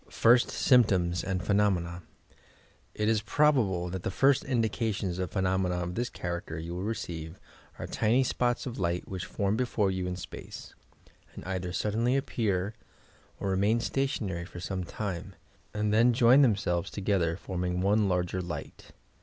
FIRST 0.09 0.49
SYMPTOMS 0.49 1.23
AND 1.23 1.43
PHENOMENA 1.43 2.01
It 2.95 3.07
is 3.07 3.21
probable 3.21 3.87
that 3.89 4.01
the 4.01 4.09
first 4.09 4.43
indications 4.43 5.19
of 5.19 5.29
phenomena 5.29 5.75
of 5.75 5.93
this 5.93 6.09
character 6.09 6.57
you 6.57 6.73
will 6.73 6.81
receive 6.81 7.39
are 7.77 7.85
tiny 7.85 8.23
spots 8.23 8.65
of 8.65 8.79
light 8.79 9.07
which 9.07 9.27
form 9.27 9.55
before 9.55 9.91
you 9.91 10.07
in 10.07 10.15
space, 10.15 10.73
and 11.35 11.45
either 11.45 11.71
suddenly 11.71 12.17
appear 12.17 12.73
or 13.39 13.51
remain 13.51 13.79
stationary 13.79 14.43
for 14.45 14.59
some 14.59 14.83
time, 14.83 15.35
and 15.71 15.93
then 15.93 16.13
join 16.13 16.41
theoiselves 16.41 16.89
together, 16.89 17.37
forming 17.37 17.79
one 17.79 18.09
larger 18.09 18.41
light. 18.41 18.93